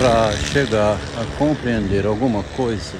[0.00, 2.96] para chegar a compreender alguma coisa,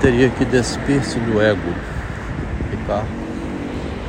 [0.00, 1.74] teria que despir-se do ego,
[2.70, 3.04] ficar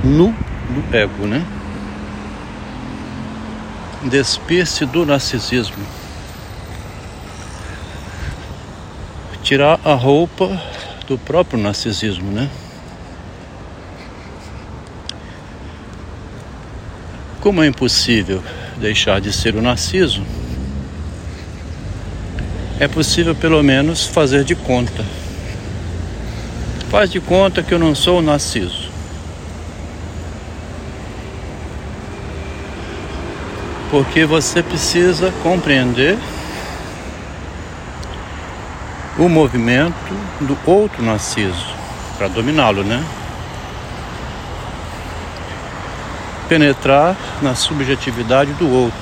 [0.01, 0.33] nu
[0.69, 1.45] do ego, né?
[4.03, 5.85] Despir-se do narcisismo.
[9.43, 10.57] Tirar a roupa
[11.05, 12.49] do próprio narcisismo, né?
[17.41, 18.41] Como é impossível
[18.81, 20.23] deixar de ser o narciso,
[22.79, 25.05] é possível pelo menos fazer de conta.
[26.89, 28.89] Faz de conta que eu não sou o narciso.
[33.91, 36.17] Porque você precisa compreender
[39.19, 39.93] o movimento
[40.39, 41.67] do outro narciso
[42.17, 43.05] para dominá-lo, né?
[46.51, 48.99] Penetrar na subjetividade do outro.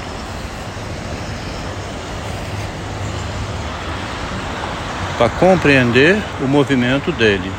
[5.18, 7.52] Para compreender o movimento dele.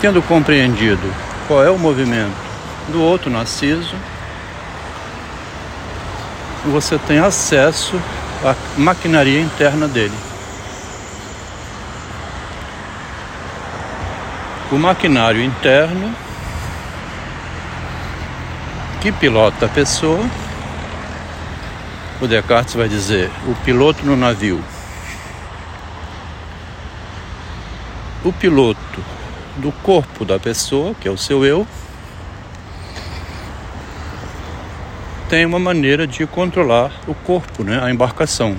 [0.00, 1.12] Tendo compreendido
[1.46, 2.40] qual é o movimento
[2.88, 3.96] do outro narciso,
[6.64, 8.00] você tem acesso
[8.42, 10.29] à maquinaria interna dele.
[14.72, 16.14] O maquinário interno
[19.00, 20.24] que pilota a pessoa,
[22.20, 24.62] o Descartes vai dizer, o piloto no navio.
[28.24, 29.04] O piloto
[29.56, 31.66] do corpo da pessoa, que é o seu eu,
[35.28, 38.56] tem uma maneira de controlar o corpo, né, a embarcação.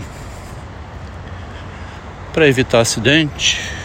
[2.34, 3.81] Para evitar acidente,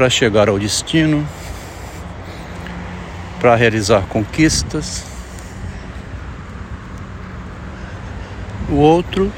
[0.00, 1.28] para chegar ao destino,
[3.38, 5.04] para realizar conquistas.
[8.70, 9.30] O outro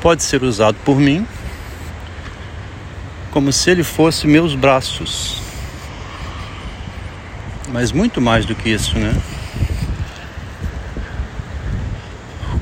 [0.00, 1.26] pode ser usado por mim
[3.30, 5.42] como se ele fosse meus braços.
[7.68, 9.14] Mas muito mais do que isso, né?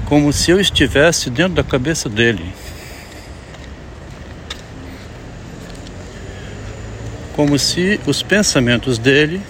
[0.05, 2.53] como se eu estivesse dentro da cabeça dele.
[7.39, 9.41] Como se os pensamentos dele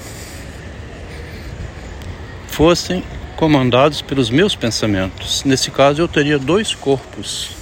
[2.48, 3.02] fossem
[3.34, 5.42] comandados pelos meus pensamentos.
[5.44, 7.52] Nesse caso, eu teria dois corpos.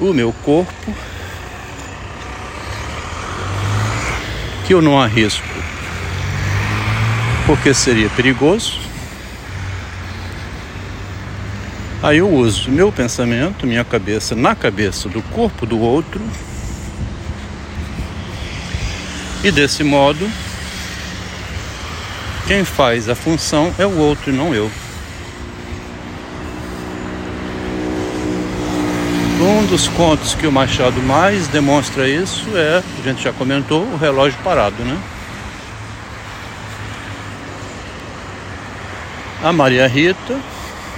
[0.00, 0.92] O meu corpo,
[4.66, 5.46] que eu não arrisco,
[7.46, 8.86] porque seria perigoso
[12.02, 16.20] Aí eu uso meu pensamento, minha cabeça, na cabeça do corpo do outro.
[19.46, 20.28] E desse modo,
[22.48, 24.68] quem faz a função é o outro e não eu.
[29.40, 33.96] Um dos contos que o Machado mais demonstra isso é, a gente já comentou, o
[33.96, 34.98] relógio parado, né?
[39.44, 40.40] A Maria Rita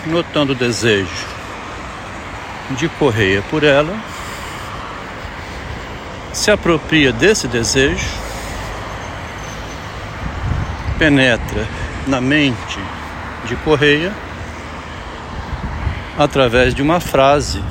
[0.06, 1.26] notando o desejo
[2.70, 3.94] de Correia por ela,
[6.32, 8.27] se apropria desse desejo,
[10.98, 11.66] penetra
[12.06, 12.78] na mente
[13.44, 14.12] de Correia
[16.18, 17.62] através de uma frase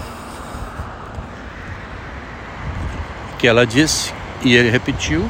[3.37, 5.29] que ela disse e ele repetiu,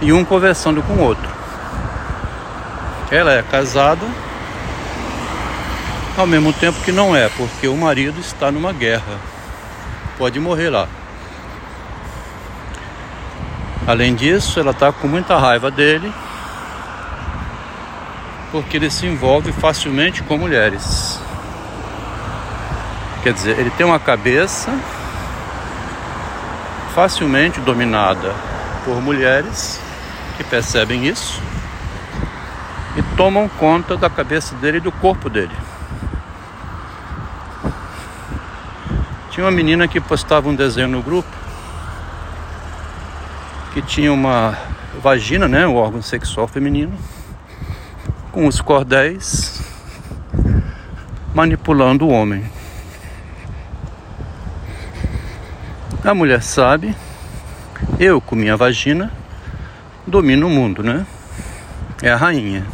[0.00, 1.28] e um conversando com o outro.
[3.10, 4.06] Ela é casada
[6.16, 9.18] ao mesmo tempo que não é, porque o marido está numa guerra,
[10.16, 10.86] pode morrer lá.
[13.86, 16.12] Além disso, ela está com muita raiva dele,
[18.54, 21.18] porque ele se envolve facilmente com mulheres.
[23.24, 24.72] Quer dizer, ele tem uma cabeça
[26.94, 28.32] facilmente dominada
[28.84, 29.80] por mulheres
[30.36, 31.42] que percebem isso
[32.96, 35.56] e tomam conta da cabeça dele e do corpo dele.
[39.32, 41.28] Tinha uma menina que postava um desenho no grupo
[43.72, 44.56] que tinha uma
[45.02, 46.96] vagina, né, o órgão sexual feminino,
[48.34, 49.62] com os cordéis
[51.32, 52.44] manipulando o homem.
[56.04, 56.96] A mulher sabe,
[58.00, 59.12] eu com minha vagina
[60.04, 61.06] domino o mundo, né?
[62.02, 62.66] É a rainha.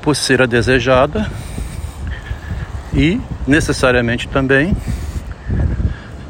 [0.00, 1.30] Por ser a desejada,
[2.94, 4.74] e necessariamente também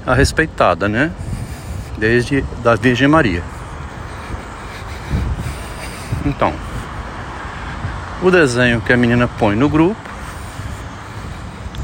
[0.05, 1.13] a respeitada, né?
[1.97, 3.43] Desde da Virgem Maria.
[6.25, 6.53] Então,
[8.23, 10.01] o desenho que a menina põe no grupo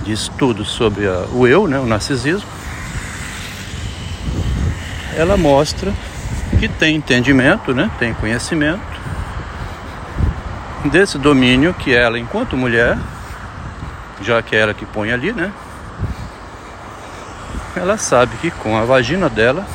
[0.03, 2.49] de estudo sobre a, o eu, né, o narcisismo,
[5.17, 5.93] ela mostra
[6.59, 8.83] que tem entendimento, né, tem conhecimento
[10.87, 12.99] desse domínio que ela, enquanto mulher,
[14.23, 15.53] já que é ela que põe ali, né,
[17.77, 19.67] ela sabe que com a vagina dela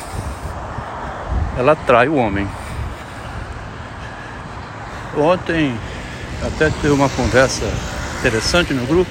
[1.56, 2.48] ela atrai o homem.
[5.16, 5.76] Ontem
[6.46, 7.64] até teve uma conversa
[8.18, 9.10] interessante no grupo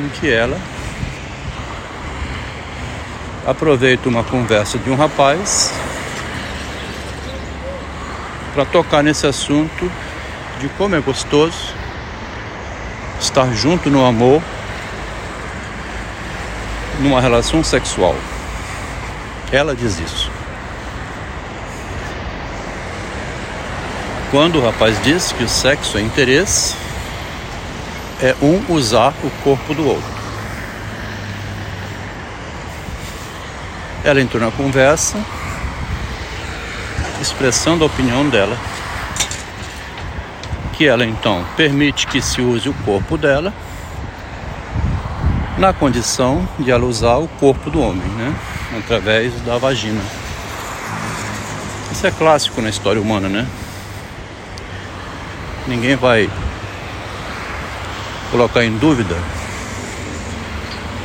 [0.00, 0.58] em que ela
[3.46, 5.72] aproveita uma conversa de um rapaz
[8.54, 9.90] para tocar nesse assunto
[10.60, 11.74] de como é gostoso
[13.20, 14.42] estar junto no amor,
[17.00, 18.14] numa relação sexual.
[19.50, 20.33] Ela diz isso.
[24.34, 26.74] Quando o rapaz diz que o sexo é interesse,
[28.20, 30.12] é um usar o corpo do outro.
[34.02, 35.24] Ela entrou na conversa,
[37.22, 38.58] expressando a opinião dela,
[40.72, 43.54] que ela então permite que se use o corpo dela,
[45.56, 48.34] na condição de ela usar o corpo do homem, né?
[48.78, 50.02] Através da vagina.
[51.92, 53.46] Isso é clássico na história humana, né?
[55.66, 56.28] Ninguém vai
[58.30, 59.16] colocar em dúvida,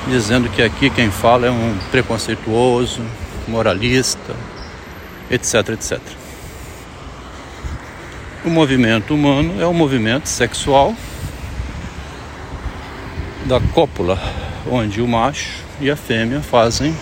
[0.07, 3.01] dizendo que aqui quem fala é um preconceituoso,
[3.47, 4.35] moralista,
[5.31, 5.99] etc, etc.
[8.43, 10.93] O movimento humano é um movimento sexual
[13.45, 14.19] da cópula,
[14.69, 16.95] onde o macho e a fêmea fazem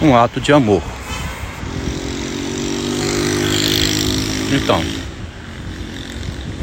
[0.00, 0.82] um ato de amor.
[4.52, 5.01] Então,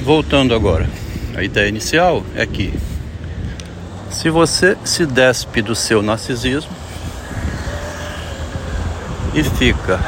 [0.10, 0.90] voltando agora.
[1.38, 2.74] A ideia inicial é que
[4.10, 6.72] se você se despe do seu narcisismo
[9.36, 10.00] e fica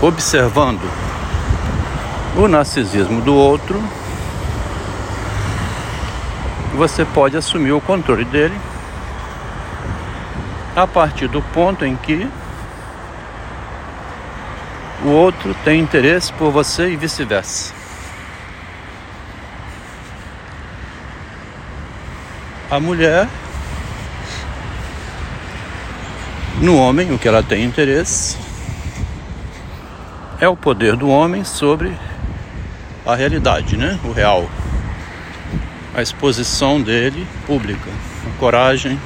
[0.00, 0.80] observando
[2.38, 3.78] o narcisismo do outro,
[6.74, 8.58] você pode assumir o controle dele
[10.74, 12.26] a partir do ponto em que
[15.04, 17.87] o outro tem interesse por você e vice-versa.
[22.70, 23.26] A mulher
[26.60, 28.36] no homem, o que ela tem interesse
[30.40, 31.96] é o poder do homem sobre
[33.06, 33.98] a realidade, né?
[34.04, 34.48] O real.
[35.94, 37.90] A exposição dele pública,
[38.26, 39.00] a coragem.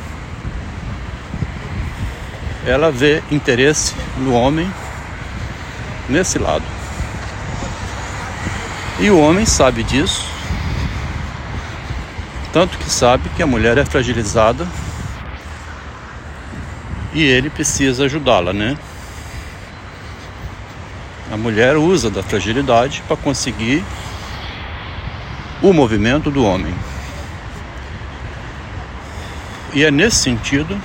[2.67, 4.71] Ela vê interesse no homem
[6.09, 6.65] nesse lado.
[8.99, 10.32] E o homem sabe disso
[12.53, 14.69] tanto que sabe que a mulher é fragilizada
[17.15, 18.77] e ele precisa ajudá-la, né?
[21.33, 23.83] A mulher usa da fragilidade para conseguir
[25.63, 26.75] o movimento do homem.
[29.73, 30.79] E é nesse sentido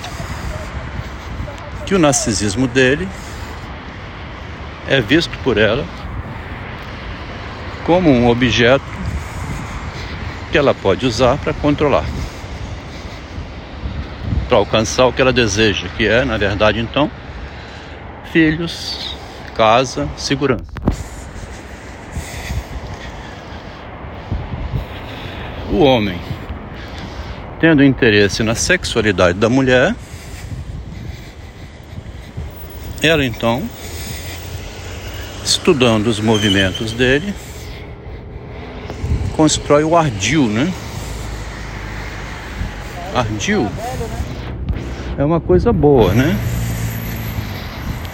[1.86, 3.08] que o narcisismo dele
[4.88, 5.86] é visto por ela
[7.86, 8.97] como um objeto
[10.58, 12.04] que ela pode usar para controlar,
[14.50, 17.12] para alcançar o que ela deseja, que é, na verdade, então,
[18.34, 19.16] filhos,
[19.56, 20.66] casa, segurança.
[25.72, 26.20] O homem,
[27.60, 29.94] tendo interesse na sexualidade da mulher,
[33.04, 33.62] ela então,
[35.44, 37.32] estudando os movimentos dele,
[39.38, 40.74] constrói o ardil, né?
[43.14, 43.72] Ardil
[45.16, 46.36] é uma coisa boa, né?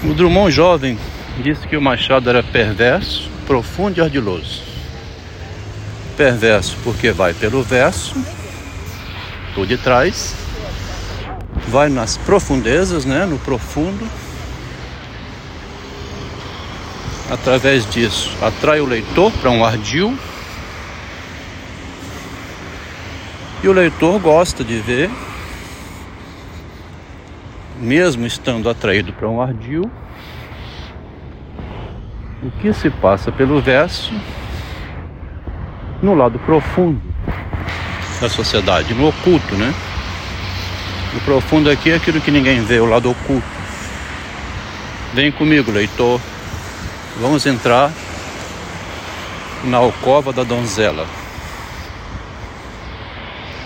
[0.03, 1.00] O Drummond jovem
[1.42, 4.63] disse que o Machado era perverso, profundo e ardiloso.
[6.18, 8.15] Perverso porque vai pelo verso,
[9.56, 10.36] por detrás,
[11.70, 13.25] vai nas profundezas, né?
[13.25, 14.06] No profundo.
[17.32, 20.18] Através disso, atrai o leitor para um ardil
[23.63, 25.10] E o leitor gosta de ver,
[27.79, 29.89] mesmo estando atraído para um ardil,
[32.43, 34.13] o que se passa pelo verso
[36.01, 37.01] no lado profundo
[38.20, 39.74] da sociedade, no oculto, né?
[41.15, 43.48] O profundo aqui é aquilo que ninguém vê, o lado oculto.
[45.13, 46.20] Vem comigo, leitor.
[47.22, 47.89] Vamos entrar
[49.63, 51.08] na alcova da donzela,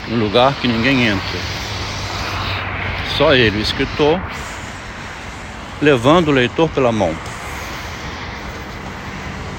[0.10, 1.40] um lugar que ninguém entra.
[3.18, 4.22] Só ele, o escritor,
[5.82, 7.16] levando o leitor pela mão.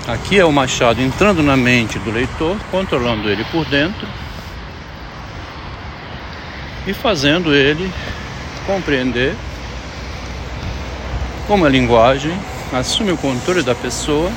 [0.06, 4.08] Aqui é o machado entrando na mente do leitor, controlando ele por dentro
[6.86, 7.92] e fazendo ele
[8.66, 9.34] compreender
[11.46, 12.38] como a linguagem
[12.72, 14.30] assume o controle da pessoa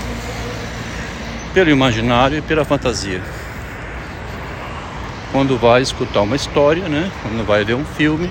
[1.54, 3.22] pelo imaginário e pela fantasia.
[5.32, 7.12] Quando vai escutar uma história, né?
[7.22, 8.30] Quando vai ver um filme,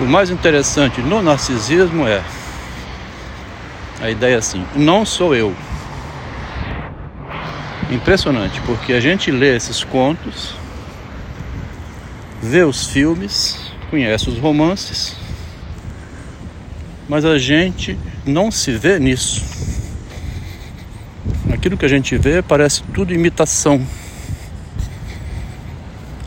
[0.00, 2.24] O mais interessante no narcisismo é
[4.00, 5.54] a ideia assim: não sou eu.
[7.90, 10.54] Impressionante, porque a gente lê esses contos,
[12.40, 13.58] vê os filmes,
[13.90, 15.14] conhece os romances,
[17.06, 19.44] mas a gente não se vê nisso.
[21.60, 23.86] Aquilo que a gente vê parece tudo imitação.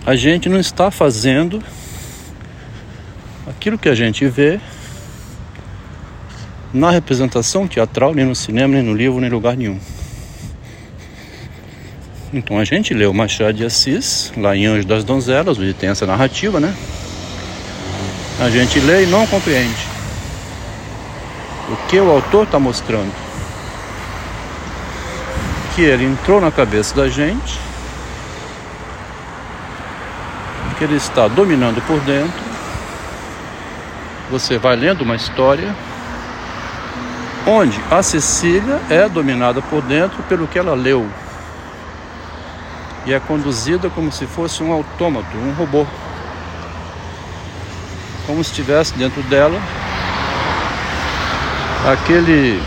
[0.06, 1.60] A gente não está fazendo
[3.48, 4.60] aquilo que a gente vê
[6.72, 9.80] na representação teatral, nem no cinema, nem no livro, nem em lugar nenhum.
[12.32, 16.06] Então a gente o Machado de Assis, lá em Anjo das Donzelas, onde tem essa
[16.06, 16.76] narrativa, né?
[18.40, 19.88] A gente lê e não compreende
[21.72, 23.23] o que o autor está mostrando.
[25.76, 27.60] Que ele entrou na cabeça da gente,
[30.78, 32.44] que ele está dominando por dentro.
[34.30, 35.76] Você vai lendo uma história
[37.48, 41.08] onde a Cecília é dominada por dentro pelo que ela leu.
[43.06, 45.86] E é conduzida como se fosse um autômato, um robô,
[48.26, 49.60] como se estivesse dentro dela
[51.86, 52.62] aquele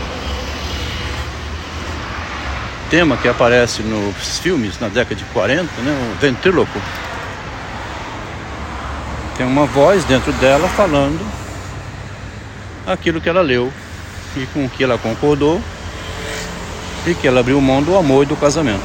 [2.89, 6.79] tema que aparece nos filmes na década de 40, né, o ventríloco.
[9.37, 11.19] Tem uma voz dentro dela falando
[12.85, 13.71] aquilo que ela leu
[14.35, 15.61] e com o que ela concordou
[17.05, 18.83] e que ela abriu mão do amor e do casamento.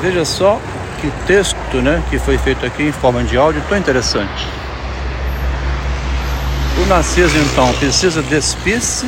[0.00, 0.60] Veja só
[1.00, 4.46] que texto né, que foi feito aqui em forma de áudio tão interessante.
[6.82, 9.06] O Narciso então precisa despir-se,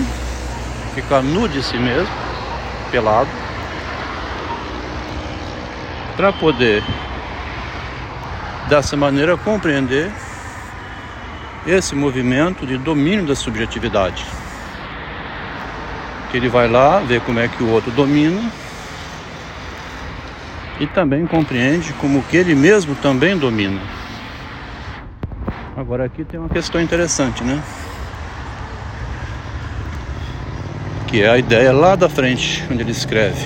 [0.97, 2.09] ficar nu de si mesmo,
[2.91, 3.29] pelado,
[6.17, 6.83] para poder
[8.67, 10.11] dessa maneira compreender
[11.67, 14.25] esse movimento de domínio da subjetividade.
[16.31, 18.50] Que ele vai lá, vê como é que o outro domina
[20.81, 23.83] e também compreende como que ele mesmo também domina.
[25.76, 27.62] Agora aqui tem uma questão interessante, né?
[31.16, 33.40] Que é a ideia lá da frente, onde ele escreve.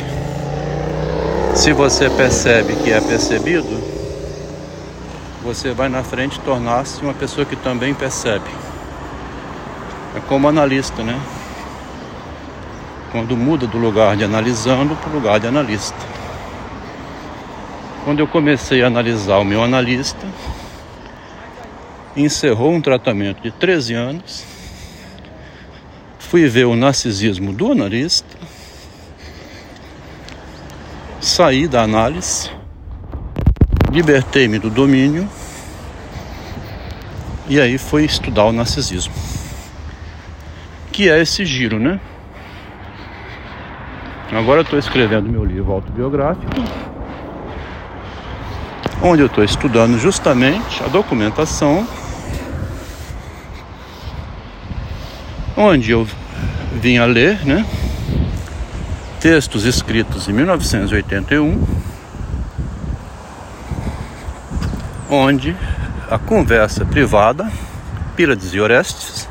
[1.54, 3.80] Se você percebe que é percebido,
[5.44, 8.50] você vai na frente tornar-se uma pessoa que também percebe.
[10.16, 11.16] É como analista, né?
[13.12, 15.94] Quando muda do lugar de analisando para o lugar de analista.
[18.04, 20.26] Quando eu comecei a analisar o meu analista,
[22.16, 24.44] encerrou um tratamento de 13 anos,
[26.30, 28.38] fui ver o narcisismo do analista,
[31.20, 32.48] saí da análise,
[33.90, 35.28] libertei-me do domínio
[37.48, 39.12] e aí foi estudar o narcisismo.
[40.92, 41.98] Que é esse giro, né?
[44.30, 46.46] Agora eu estou escrevendo meu livro autobiográfico,
[49.02, 51.84] onde eu estou estudando justamente a documentação,
[55.60, 56.08] onde eu
[56.72, 57.66] vim a ler, né?
[59.20, 61.62] Textos escritos em 1981,
[65.10, 65.54] onde
[66.10, 67.46] a conversa privada,
[68.16, 69.28] Pílades e Orestes,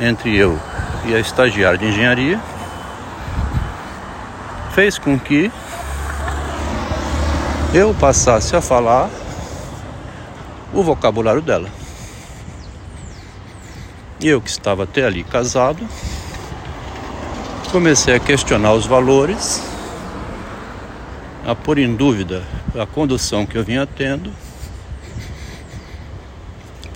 [0.00, 0.58] entre eu
[1.04, 2.40] e a estagiária de engenharia,
[4.74, 5.52] fez com que
[7.74, 9.10] eu passasse a falar
[10.72, 11.75] o vocabulário dela.
[14.20, 15.86] Eu que estava até ali casado,
[17.70, 19.62] comecei a questionar os valores,
[21.46, 22.42] a pôr em dúvida
[22.78, 24.32] a condução que eu vinha tendo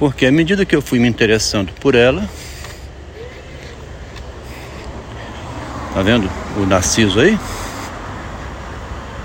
[0.00, 2.26] porque à medida que eu fui me interessando por ela,
[5.92, 7.38] tá vendo o Narciso aí?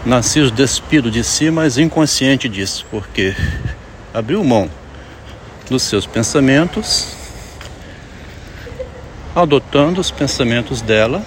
[0.06, 3.34] Narciso despido de si, mas inconsciente disso, porque
[4.14, 4.70] abriu mão
[5.70, 7.16] dos seus pensamentos
[9.36, 11.22] adotando os pensamentos dela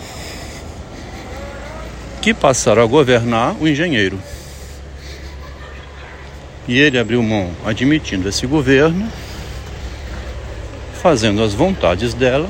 [2.22, 4.18] que passaram a governar o engenheiro.
[6.66, 9.10] E ele abriu mão, admitindo esse governo,
[11.02, 12.48] fazendo as vontades dela,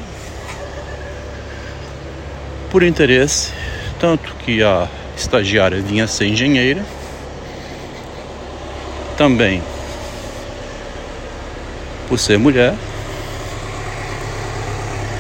[2.71, 3.53] por interesse,
[3.99, 6.85] tanto que a estagiária vinha ser engenheira,
[9.17, 9.63] também
[12.09, 12.75] por ser mulher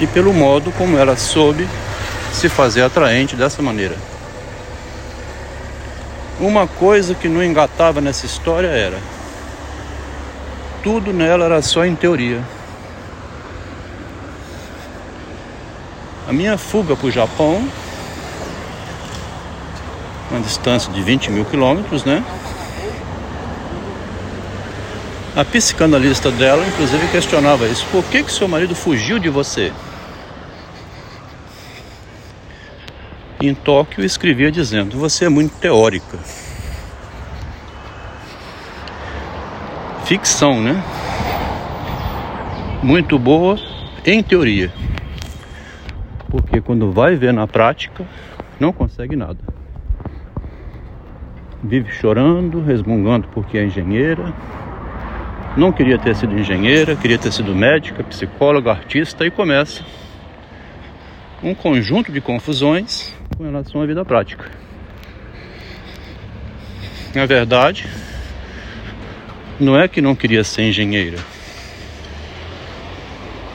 [0.01, 1.69] e pelo modo como ela soube
[2.33, 3.97] se fazer atraente dessa maneira.
[6.41, 8.99] Uma coisa que não engatava nessa história era
[10.83, 12.43] tudo nela era só em teoria.
[16.29, 17.67] A minha fuga para o Japão,
[20.31, 22.23] uma distância de 20 mil quilômetros, né?
[25.37, 29.73] A psicanalista dela, inclusive, questionava isso: por que, que seu marido fugiu de você?
[33.49, 36.19] Em Tóquio escrevia dizendo: Você é muito teórica.
[40.05, 40.83] Ficção, né?
[42.83, 43.59] Muito boa
[44.05, 44.71] em teoria.
[46.31, 48.07] Porque quando vai ver na prática,
[48.61, 49.39] não consegue nada.
[51.65, 54.35] Vive chorando, resmungando porque é engenheira.
[55.57, 59.83] Não queria ter sido engenheira, queria ter sido médica, psicóloga, artista e começa
[61.43, 64.45] um conjunto de confusões com relação à vida prática.
[67.15, 67.87] Na verdade,
[69.61, 71.19] não é que não queria ser engenheira,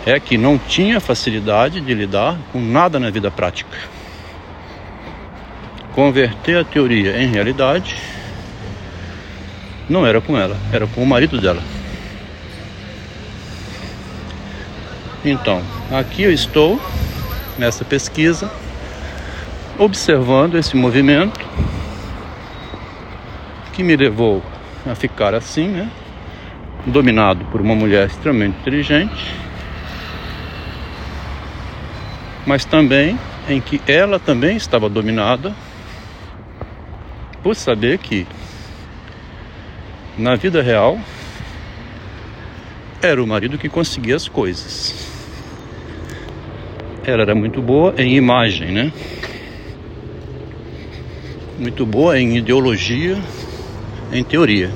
[0.05, 3.77] é que não tinha facilidade de lidar com nada na vida prática.
[5.93, 7.97] Converter a teoria em realidade
[9.89, 11.61] não era com ela, era com o marido dela.
[15.25, 16.81] Então, aqui eu estou
[17.57, 18.49] nessa pesquisa
[19.77, 21.39] observando esse movimento
[23.73, 24.43] que me levou
[24.89, 25.89] a ficar assim, né?
[26.85, 29.33] Dominado por uma mulher extremamente inteligente,
[32.45, 33.17] mas também
[33.49, 35.55] em que ela também estava dominada
[37.41, 38.27] por saber que
[40.17, 40.99] na vida real
[43.01, 45.11] era o marido que conseguia as coisas.
[47.03, 48.91] Ela era muito boa em imagem, né?
[51.63, 53.17] Muito boa em ideologia,
[54.11, 54.69] em teoria.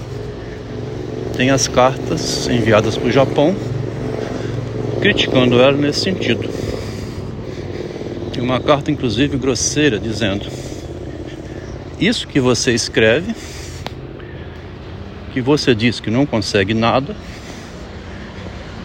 [1.35, 3.53] Tem as cartas enviadas para o Japão
[5.01, 6.49] criticando ela nesse sentido.
[8.31, 10.47] Tem uma carta, inclusive, grosseira, dizendo:
[11.99, 13.35] Isso que você escreve,
[15.33, 17.13] que você diz que não consegue nada,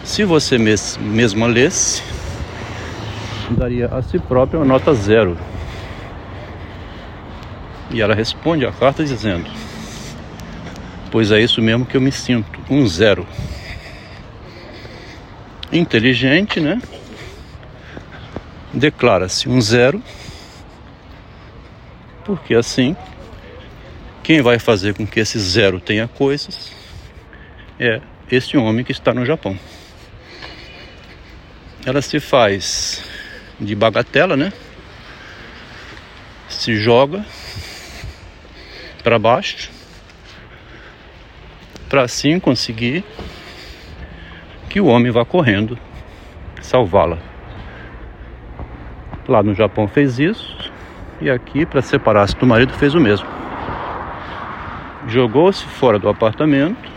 [0.03, 2.03] se você mes mesma lesse,
[3.51, 5.37] daria a si própria uma nota zero.
[7.91, 9.49] E ela responde a carta dizendo:
[11.11, 13.27] Pois é isso mesmo que eu me sinto, um zero.
[15.71, 16.81] Inteligente, né?
[18.73, 20.01] Declara-se um zero,
[22.25, 22.95] porque assim,
[24.23, 26.71] quem vai fazer com que esse zero tenha coisas
[27.79, 29.57] é esse homem que está no Japão.
[31.85, 33.03] Ela se faz
[33.59, 34.53] de bagatela, né?
[36.47, 37.25] Se joga
[39.03, 39.69] para baixo,
[41.89, 43.03] para assim conseguir
[44.69, 45.77] que o homem vá correndo
[46.61, 47.17] salvá-la.
[49.27, 50.71] Lá no Japão fez isso
[51.21, 53.27] e aqui para separar-se do marido fez o mesmo.
[55.07, 56.91] Jogou-se fora do apartamento.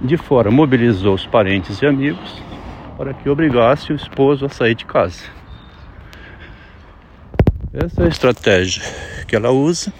[0.00, 2.42] De fora mobilizou os parentes e amigos
[2.96, 5.37] para que obrigasse o esposo a sair de casa.
[7.80, 8.82] Essa é a estratégia
[9.28, 9.92] que ela usa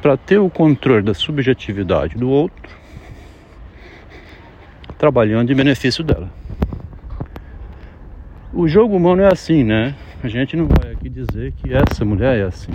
[0.00, 2.70] para ter o controle da subjetividade do outro,
[4.96, 6.30] trabalhando em benefício dela.
[8.52, 9.96] O jogo humano é assim, né?
[10.22, 12.70] A gente não vai aqui dizer que essa mulher é assim.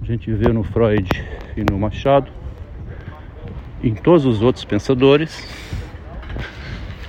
[0.00, 1.06] A gente vê no Freud
[1.54, 2.32] e no Machado,
[3.84, 5.46] em todos os outros pensadores,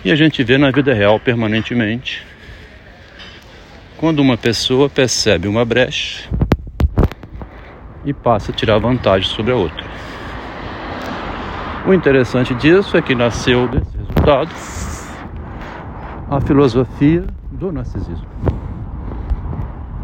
[0.03, 2.27] e a gente vê na vida real permanentemente
[3.99, 6.29] quando uma pessoa percebe uma brecha
[8.05, 9.85] e passa a tirar vantagem sobre a outra.
[11.85, 14.55] O interessante disso é que nasceu desse resultado
[16.31, 18.25] a filosofia do narcisismo.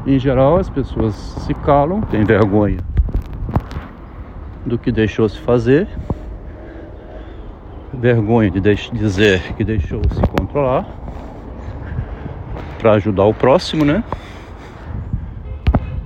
[0.05, 2.79] Em geral, as pessoas se calam, têm vergonha
[4.65, 5.87] do que deixou se fazer,
[7.93, 11.04] vergonha de dizer que deixou se controlar
[12.77, 14.03] para ajudar o próximo, né?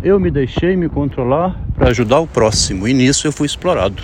[0.01, 4.01] Eu me deixei me controlar para ajudar o próximo e nisso eu fui explorado.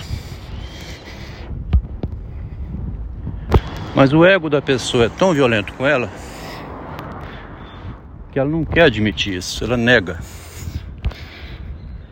[3.96, 6.10] Mas o ego da pessoa é tão violento com ela
[8.36, 10.20] que ela não quer admitir isso, ela nega.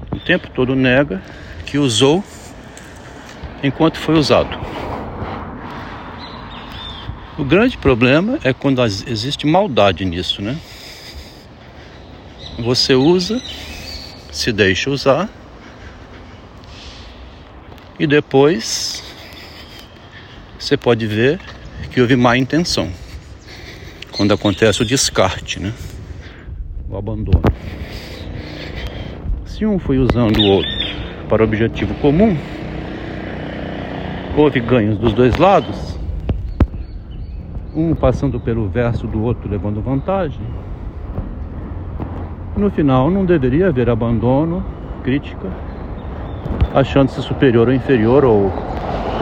[0.09, 1.21] O tempo todo nega
[1.65, 2.23] que usou
[3.61, 4.57] enquanto foi usado.
[7.35, 10.55] O grande problema é quando existe maldade nisso, né?
[12.59, 13.41] Você usa,
[14.31, 15.27] se deixa usar
[17.99, 19.03] e depois
[20.59, 21.39] você pode ver
[21.91, 22.91] que houve má intenção.
[24.11, 25.73] Quando acontece o descarte, né?
[26.87, 27.41] O abandono.
[29.47, 30.69] Se um foi usando o outro
[31.27, 32.37] para objetivo comum,
[34.37, 35.92] houve ganhos dos dois lados,
[37.75, 40.41] um passando pelo verso do outro levando vantagem.
[42.55, 44.63] No final não deveria haver abandono,
[45.03, 45.47] crítica,
[46.73, 48.51] achando-se superior ou inferior ou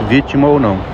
[0.08, 0.92] vítima ou não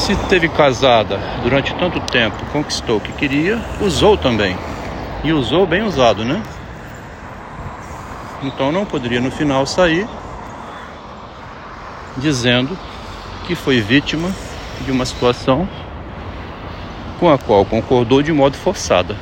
[0.00, 4.56] se teve casada durante tanto tempo, conquistou o que queria, usou também.
[5.22, 6.42] E usou bem usado, né?
[8.42, 10.08] Então não poderia no final sair
[12.16, 12.76] dizendo
[13.46, 14.30] que foi vítima
[14.84, 15.68] de uma situação
[17.18, 19.16] com a qual concordou de modo forçada.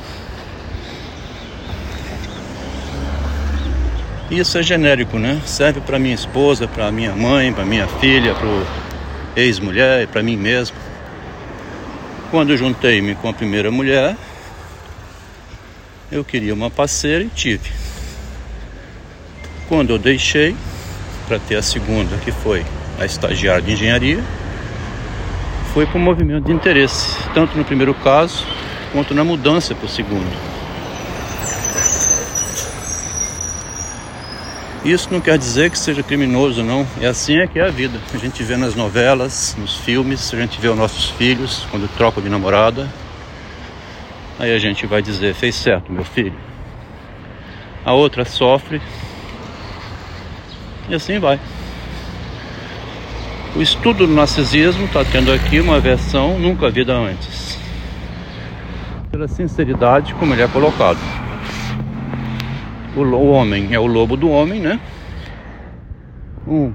[4.31, 5.41] Isso é genérico, né?
[5.45, 8.47] Serve para minha esposa, para minha mãe, para minha filha, para
[9.35, 10.77] ex-mulher e para mim mesmo.
[12.29, 14.15] Quando juntei-me com a primeira mulher,
[16.11, 17.71] eu queria uma parceira e tive.
[19.67, 20.55] Quando eu deixei
[21.27, 22.63] para ter a segunda, que foi
[22.99, 24.23] a estagiária de engenharia,
[25.73, 28.45] foi por movimento de interesse, tanto no primeiro caso
[28.91, 30.49] quanto na mudança para o segundo.
[34.83, 36.87] Isso não quer dizer que seja criminoso, não.
[37.01, 37.99] É assim é que é a vida.
[38.13, 42.23] A gente vê nas novelas, nos filmes, a gente vê os nossos filhos quando trocam
[42.23, 42.87] de namorada.
[44.39, 46.33] Aí a gente vai dizer: fez certo, meu filho.
[47.83, 48.81] A outra sofre.
[50.87, 51.39] E assim vai.
[53.55, 57.57] O estudo do narcisismo está tendo aqui uma versão nunca vista antes.
[59.11, 60.99] Pela sinceridade como ele é colocado
[62.95, 64.79] o homem é o lobo do homem, né?
[66.47, 66.73] Um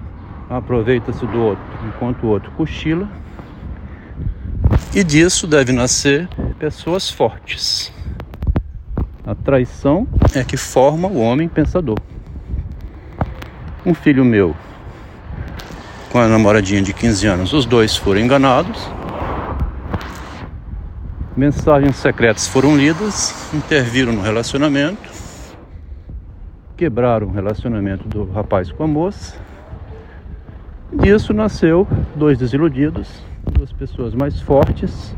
[0.49, 3.09] aproveita-se do outro enquanto o outro cochila.
[4.95, 7.93] E disso deve nascer pessoas fortes.
[9.27, 11.99] A traição é que forma o homem pensador.
[13.85, 14.55] Um filho meu,
[16.15, 18.89] com a namoradinha de 15 anos, os dois foram enganados.
[21.37, 25.13] Mensagens secretas foram lidas, interviram no relacionamento
[26.77, 29.37] quebraram o relacionamento do rapaz com a moça.
[30.93, 33.09] Disso nasceu dois desiludidos,
[33.53, 35.15] duas pessoas mais fortes,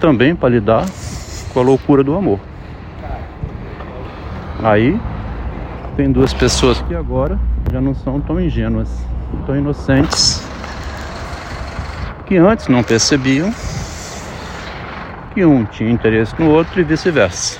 [0.00, 0.84] também para lidar
[1.52, 2.38] com a loucura do amor.
[4.62, 4.98] Aí
[5.96, 7.38] tem duas pessoas que agora
[7.72, 8.88] já não são tão ingênuas,
[9.46, 10.42] tão inocentes,
[12.26, 13.52] que antes não percebiam
[15.32, 17.58] que um tinha interesse no outro e vice-versa.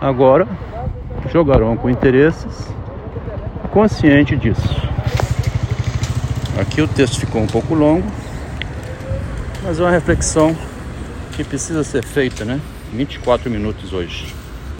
[0.00, 0.46] Agora
[1.30, 2.68] jogarão com interesses,
[3.70, 4.80] consciente disso.
[6.58, 8.06] Aqui o texto ficou um pouco longo,
[9.62, 10.56] mas é uma reflexão
[11.32, 12.60] que precisa ser feita, né?
[12.92, 14.39] 24 minutos hoje.